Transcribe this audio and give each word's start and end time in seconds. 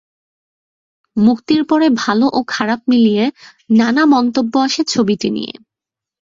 মুক্তির 1.17 1.61
পরে 1.65 1.87
ভালো 1.97 2.25
ও 2.33 2.39
খারাপ 2.47 2.79
মিলিয়ে 2.87 3.25
নানা 3.71 4.03
মন্তব্য 4.05 4.53
আসে 4.59 4.81
ছবিটি 4.87 5.29
নিয়ে। 5.29 5.53